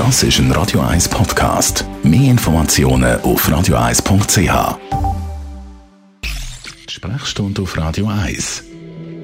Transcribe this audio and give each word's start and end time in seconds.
Das 0.00 0.22
ist 0.22 0.38
ein 0.38 0.50
Radio 0.52 0.80
1 0.80 1.10
Podcast. 1.10 1.84
Mehr 2.02 2.30
Informationen 2.30 3.20
auf 3.20 3.46
radio1.ch. 3.46 4.78
Sprechstunde 6.90 7.60
auf 7.60 7.76
Radio 7.76 8.06
1. 8.08 8.64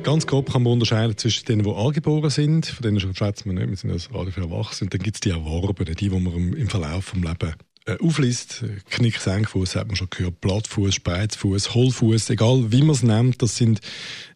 Ganz 0.03 0.27
grob 0.27 0.53
kann 0.53 0.65
man 0.65 0.75
unterscheiden 0.75 1.17
zwischen 1.17 1.47
denen, 1.47 1.63
die 1.63 1.75
angeboren 1.75 2.29
sind, 2.29 2.67
von 2.67 2.83
denen 2.83 3.01
schätzen 3.01 3.47
wir 3.47 3.55
nicht, 3.55 3.71
wir 3.71 3.77
sind 3.79 3.91
als 3.91 4.13
Radio 4.13 4.31
für 4.31 4.43
Erwachsene, 4.43 4.89
und 4.89 4.93
dann 4.93 5.01
gibt 5.01 5.17
es 5.17 5.21
die 5.23 5.31
Erworbenen, 5.31 5.95
die, 5.95 6.11
die 6.11 6.21
man 6.21 6.53
im 6.53 6.69
Verlauf 6.69 7.13
des 7.13 7.23
Lebens 7.23 7.55
äh, 7.87 7.97
aufliest. 7.99 8.63
Knick, 8.91 9.17
Senkfuß 9.17 9.77
hat 9.77 9.87
man 9.87 9.97
schon 9.97 10.11
gehört, 10.11 10.43
Blattfuß, 10.43 10.95
Spreizfuß, 10.95 11.73
Hohlfuß, 11.73 12.29
egal 12.29 12.71
wie 12.71 12.83
man 12.83 12.91
es 12.91 13.03
nennt, 13.03 13.41
das 13.41 13.57
sind 13.57 13.81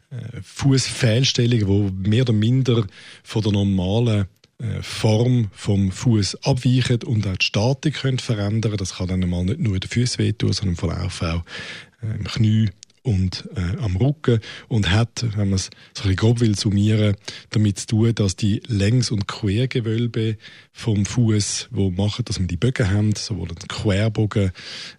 äh, 0.08 0.40
Fußfehlstellungen, 0.40 2.02
die 2.02 2.08
mehr 2.08 2.22
oder 2.22 2.32
minder 2.32 2.86
von 3.24 3.42
der 3.42 3.52
normalen 3.52 4.26
Form 4.82 5.48
vom 5.52 5.90
Fuß 5.90 6.44
abweichen 6.44 7.02
und 7.04 7.26
auch 7.26 7.36
die 7.36 7.46
Statik 7.46 7.94
können 7.94 8.18
verändern. 8.18 8.76
Das 8.76 8.96
kann 8.96 9.08
dann 9.08 9.28
mal 9.28 9.44
nicht 9.44 9.60
nur 9.60 9.78
den 9.78 9.88
Füßen 9.88 10.18
wehtun, 10.18 10.52
sondern 10.52 10.74
im 10.74 10.76
Verlauf 10.76 11.22
auch 11.22 11.42
äh, 12.02 12.16
im 12.16 12.24
Knie 12.24 12.68
und 13.02 13.48
äh, 13.56 13.78
am 13.78 13.96
Rücken 13.96 14.40
und 14.68 14.90
hat, 14.90 15.24
wenn 15.36 15.48
man 15.48 15.54
es 15.54 15.70
so 15.96 16.08
ein 16.08 16.16
grob 16.16 16.40
will 16.40 16.56
summieren, 16.56 17.16
damit 17.48 17.78
zu 17.78 17.86
tun, 17.86 18.14
dass 18.14 18.36
die 18.36 18.62
Längs- 18.66 19.10
und 19.10 19.26
Quergewölbe 19.26 20.36
vom 20.72 21.06
Fuß, 21.06 21.68
wo 21.70 21.90
machen, 21.90 22.26
dass 22.26 22.38
wir 22.38 22.46
die 22.46 22.58
Bögen 22.58 22.90
haben, 22.90 23.14
sowohl 23.14 23.48
den 23.48 23.68
Querbogen 23.68 24.50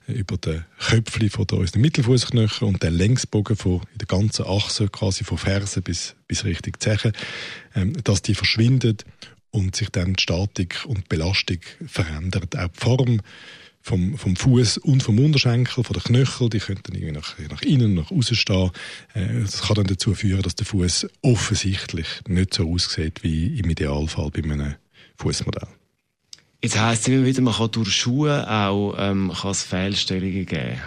über 0.08 0.38
den 0.38 0.66
Köpfli 0.80 1.30
von 1.30 1.46
der, 1.46 1.60
unseren 1.60 1.82
Mittelfußknochen 1.82 2.68
und 2.68 2.82
den 2.82 2.96
Längsbogen 2.96 3.56
von 3.56 3.82
der 3.96 4.08
ganzen 4.08 4.46
Achse 4.46 4.88
quasi 4.88 5.24
von 5.24 5.38
Fersen 5.38 5.84
bis 5.84 6.16
bis 6.28 6.46
Richtung 6.46 6.74
Zeche, 6.80 7.12
ähm, 7.76 7.94
dass 8.04 8.22
die 8.22 8.36
verschwindet 8.36 9.06
und 9.52 9.76
sich 9.76 9.90
dann 9.90 10.14
die 10.14 10.22
Statik 10.24 10.86
und 10.86 11.00
die 11.00 11.08
Belastung 11.10 11.60
verändert. 11.86 12.58
Auch 12.58 12.68
die 12.68 12.80
Form 12.80 13.22
vom, 13.82 14.18
vom 14.18 14.36
Fuß 14.36 14.78
und 14.80 15.04
vom 15.04 15.20
Unterschenkel, 15.20 15.84
von 15.84 15.94
den 15.94 16.04
Knöchel, 16.04 16.50
die 16.50 16.60
könnten 16.60 16.94
irgendwie 16.94 17.14
nach, 17.14 17.38
nach 17.50 17.62
innen, 17.62 17.96
nach 17.96 18.12
außen 18.12 18.36
stehen. 18.36 18.72
Äh, 19.14 19.42
das 19.42 19.64
kann 19.64 19.76
dann 19.76 19.88
dazu 19.88 20.14
führen, 20.14 20.44
dass 20.44 20.56
der 20.56 20.66
Fuß 20.66 21.08
offensichtlich 21.22 22.08
nicht 22.28 22.54
so 22.54 22.72
aussieht 22.72 23.24
wie 23.24 23.60
im 23.60 23.70
Idealfall 23.70 24.30
bei 24.32 24.44
einem 24.44 24.76
Fußmodell. 25.18 25.68
Jetzt 26.64 26.80
heisst 26.80 27.02
es 27.02 27.08
immer 27.08 27.26
wieder, 27.26 27.42
man 27.42 27.56
kann 27.56 27.72
durch 27.72 27.96
Schuhe 27.96 28.48
auch 28.48 28.96
ähm, 29.00 29.32
kann 29.36 29.52
es 29.52 29.64
Fehlstellungen 29.64 30.46
geben. 30.46 30.80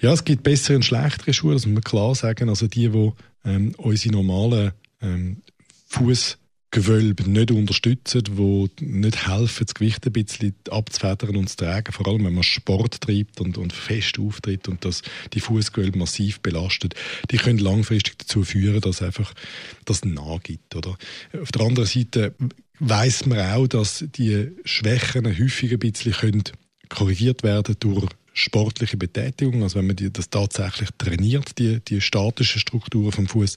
Ja, 0.00 0.12
es 0.12 0.24
gibt 0.24 0.44
bessere 0.44 0.76
und 0.76 0.84
schlechtere 0.84 1.32
Schuhe, 1.32 1.54
das 1.54 1.66
muss 1.66 1.74
man 1.74 1.82
klar 1.82 2.14
sagen. 2.14 2.48
Also 2.48 2.68
die, 2.68 2.88
die 2.88 3.12
ähm, 3.44 3.74
unsere 3.78 4.14
normalen 4.14 4.72
ähm, 5.00 5.42
Fuß 5.88 6.38
Gewölbe 6.72 7.30
nicht 7.30 7.50
unterstützen, 7.50 8.24
die 8.24 8.70
nicht 8.80 9.28
helfen, 9.28 9.66
das 9.66 9.74
Gewicht 9.74 10.06
ein 10.06 10.12
bisschen 10.12 10.54
abzufedern 10.70 11.36
und 11.36 11.48
zu 11.48 11.58
tragen, 11.58 11.92
vor 11.92 12.08
allem 12.08 12.24
wenn 12.24 12.32
man 12.32 12.42
Sport 12.42 13.02
treibt 13.02 13.40
und, 13.42 13.58
und 13.58 13.74
fest 13.74 14.18
auftritt 14.18 14.68
und 14.68 14.84
das 14.84 15.02
die 15.34 15.40
Fußgewölbe 15.40 15.98
massiv 15.98 16.40
belastet, 16.40 16.94
die 17.30 17.36
können 17.36 17.58
langfristig 17.58 18.18
dazu 18.18 18.42
führen, 18.42 18.80
dass 18.80 19.02
einfach 19.02 19.34
das 19.84 20.04
nachgibt. 20.04 20.74
Oder? 20.74 20.96
Auf 21.40 21.52
der 21.52 21.62
anderen 21.62 21.88
Seite 21.88 22.34
weiß 22.80 23.26
man 23.26 23.38
auch, 23.38 23.66
dass 23.66 24.06
die 24.16 24.48
Schwächen 24.64 25.26
häufig 25.26 25.72
ein 25.72 25.78
bisschen 25.78 26.12
können 26.12 26.44
korrigiert 26.88 27.42
werden 27.42 27.76
durch 27.80 28.08
sportliche 28.34 28.96
Betätigung, 28.96 29.62
also 29.62 29.78
wenn 29.78 29.86
man 29.86 29.96
die, 29.96 30.12
das 30.12 30.30
tatsächlich 30.30 30.90
trainiert, 30.96 31.58
die, 31.58 31.80
die 31.80 32.00
statische 32.00 32.58
Struktur 32.58 33.12
vom 33.12 33.26
Fuß, 33.26 33.56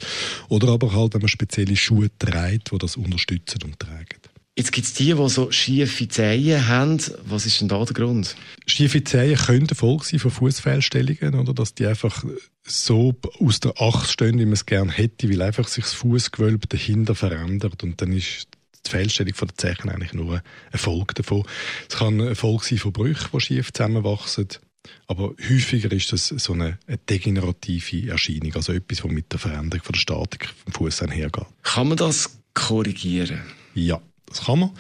oder 0.50 0.70
aber 0.70 0.94
halt, 0.94 1.14
wenn 1.14 1.22
man 1.22 1.30
spezielle 1.30 1.76
Schuhe 1.76 2.10
trägt, 2.20 2.72
die 2.72 2.78
das 2.78 2.98
unterstützen 2.98 3.64
und 3.64 3.80
tragen. 3.80 4.20
Jetzt 4.58 4.72
gibt 4.72 4.88
es 4.88 4.94
die, 4.94 5.14
die 5.14 5.30
so 5.30 5.52
schiefe 5.52 6.08
Zehen 6.08 6.66
haben. 6.66 7.02
Was 7.26 7.46
ist 7.46 7.60
denn 7.60 7.68
da 7.68 7.84
der 7.84 7.94
Grund? 7.94 8.38
Schiefe 8.66 9.04
Zehen 9.04 9.38
können 9.38 9.68
Folge 9.68 10.06
sein 10.06 10.20
von 10.20 10.32
Fußfehlstellungen, 10.32 11.36
oder 11.36 11.54
dass 11.54 11.76
die 11.76 11.86
einfach 11.86 12.24
so 12.64 13.14
aus 13.42 13.60
der 13.60 13.74
Acht 13.82 14.10
stehen, 14.10 14.40
wie 14.40 14.46
man 14.46 14.54
es 14.54 14.66
gerne 14.66 14.94
hätte, 14.94 15.30
weil 15.30 15.42
einfach 15.42 15.68
sich 15.68 15.84
das 15.84 15.94
Fußgewölbe 15.94 16.68
dahinter 16.68 17.16
verändert 17.16 17.84
und 17.84 18.02
dann 18.02 18.14
ist 18.14 18.48
die 18.86 18.90
Fehlstellung 18.90 19.34
von 19.34 19.50
der 19.50 19.58
Zechen 19.58 19.90
eigentlich 19.90 20.14
nur 20.14 20.42
ein 20.72 20.80
Folge 20.80 21.16
davon. 21.16 21.44
Es 21.90 21.98
kann 21.98 22.22
ein 22.22 22.36
Folge 22.36 22.64
sein 22.64 22.78
von 22.78 22.94
Brüchen, 22.94 23.30
die 23.34 23.42
schief 23.42 23.74
zusammenwachsen. 23.74 24.48
Aber 25.08 25.34
häufiger 25.50 25.92
ist 25.92 26.12
das 26.12 26.28
so 26.28 26.54
eine, 26.54 26.78
eine 26.88 26.98
degenerative 27.10 28.10
Erscheinung, 28.10 28.54
also 28.56 28.74
etwas, 28.74 29.04
was 29.04 29.12
mit 29.12 29.32
der 29.32 29.40
Veränderung 29.40 29.84
von 29.84 29.94
der 29.94 30.00
Statik 30.00 30.50
vom 30.64 30.74
Fuß 30.74 31.04
einhergeht. 31.04 31.46
Kann 31.64 31.88
man 31.88 31.98
das 31.98 32.38
korrigieren? 32.54 33.42
Ja, 33.74 34.02
das 34.28 34.46
kann 34.46 34.60
man. 34.60 34.72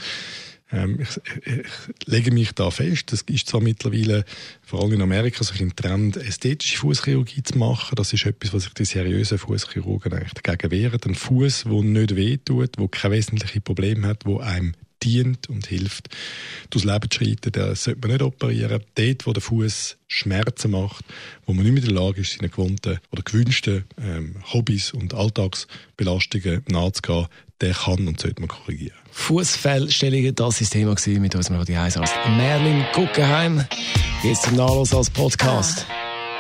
Ähm, 0.72 1.00
ich, 1.00 1.46
ich, 1.46 1.66
lege 2.08 2.32
mich 2.32 2.52
da 2.54 2.72
fest, 2.72 3.14
es 3.14 3.22
ist 3.24 3.48
zwar 3.48 3.62
mittlerweile, 3.62 4.26
vor 4.64 4.82
allem 4.82 4.94
in 4.94 5.02
Amerika, 5.02 5.44
so 5.44 5.54
ein 5.60 5.76
Trend, 5.76 6.18
ästhetische 6.18 6.78
Fußchirurgie 6.80 7.44
zu 7.44 7.58
machen. 7.58 7.96
Das 7.96 8.14
ist 8.14 8.26
etwas, 8.26 8.54
was 8.54 8.64
sich 8.64 8.74
die 8.74 8.86
seriösen 8.86 9.38
Fußchirurgen 9.38 10.14
eigentlich 10.14 10.34
dagegen 10.34 10.72
wehren. 10.72 11.00
Ein 11.06 11.16
Fuß, 11.16 11.66
der 11.66 11.82
nicht 11.84 12.16
wehtut, 12.16 12.80
der 12.80 12.88
keine 12.88 13.16
wesentlichen 13.16 13.62
Probleme 13.62 14.08
hat, 14.08 14.26
der 14.26 14.40
einem 14.40 14.74
dient 15.06 15.50
und 15.50 15.68
hilft, 15.68 16.10
durchs 16.70 16.86
Leben 16.86 17.10
zu 17.10 17.20
schreiten, 17.20 17.52
den 17.52 17.76
sollte 17.76 18.00
man 18.02 18.12
nicht 18.12 18.24
operieren. 18.24 18.82
Dort, 18.96 19.28
wo 19.28 19.34
der 19.34 19.42
Fuß 19.42 19.98
Schmerzen 20.08 20.72
macht, 20.72 21.06
wo 21.46 21.54
man 21.54 21.64
nicht 21.64 21.74
mehr 21.74 21.84
in 21.84 21.96
der 21.96 22.04
Lage 22.04 22.22
ist, 22.22 22.34
seinen 22.34 22.52
gewohnten 22.52 23.00
oder 23.12 23.22
gewünschten 23.24 23.86
ähm, 24.02 24.36
Hobbys 24.54 24.92
und 24.92 25.14
Alltagsbelastungen 25.14 26.64
nachzugehen, 26.68 27.28
der 27.62 27.74
kann 27.74 28.08
und 28.08 28.20
sollte 28.20 28.42
man 28.42 28.50
korrigieren. 28.50 28.98
Fußfellstellungen, 29.12 30.36
das 30.36 30.62
ist 30.62 30.74
das 30.74 30.80
Thema 31.06 31.20
mit 31.20 31.36
unserem 31.36 31.58
Radio 31.58 31.80
1 31.80 31.98
Arzt 31.98 32.14
Merlin 32.36 32.84
Guggenheim. 32.94 33.66
Jetzt 34.24 34.44
zum 34.44 34.56
Nachlass 34.56 34.94
als 34.94 35.10
Podcast 35.10 35.86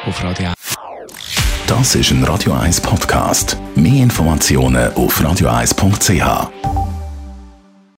auf 0.05 0.23
Radio 0.23 0.47
1. 0.47 0.55
Das 1.67 1.95
ist 1.95 2.11
ein 2.11 2.23
Radio 2.23 2.53
1 2.53 2.81
Podcast. 2.81 3.57
Mehr 3.75 4.03
Informationen 4.03 4.93
auf 4.93 5.19
radio1.ch. 5.19 6.74